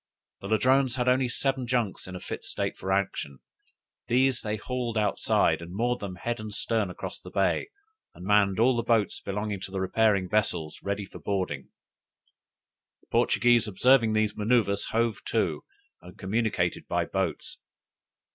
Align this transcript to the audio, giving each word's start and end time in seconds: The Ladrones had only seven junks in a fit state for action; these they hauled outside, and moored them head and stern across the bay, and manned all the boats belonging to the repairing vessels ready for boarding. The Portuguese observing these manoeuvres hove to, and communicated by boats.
The 0.39 0.47
Ladrones 0.47 0.95
had 0.95 1.07
only 1.07 1.29
seven 1.29 1.67
junks 1.67 2.07
in 2.07 2.15
a 2.15 2.19
fit 2.19 2.43
state 2.43 2.75
for 2.75 2.91
action; 2.91 3.37
these 4.07 4.41
they 4.41 4.55
hauled 4.57 4.97
outside, 4.97 5.61
and 5.61 5.75
moored 5.75 5.99
them 5.99 6.15
head 6.15 6.39
and 6.39 6.51
stern 6.51 6.89
across 6.89 7.19
the 7.19 7.29
bay, 7.29 7.69
and 8.15 8.25
manned 8.25 8.59
all 8.59 8.75
the 8.75 8.81
boats 8.81 9.19
belonging 9.19 9.59
to 9.59 9.69
the 9.69 9.79
repairing 9.79 10.27
vessels 10.27 10.81
ready 10.81 11.05
for 11.05 11.19
boarding. 11.19 11.69
The 13.01 13.07
Portuguese 13.11 13.67
observing 13.67 14.13
these 14.13 14.35
manoeuvres 14.35 14.85
hove 14.85 15.23
to, 15.25 15.63
and 16.01 16.17
communicated 16.17 16.87
by 16.87 17.05
boats. 17.05 17.59